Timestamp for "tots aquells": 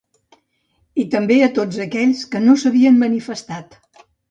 1.59-2.25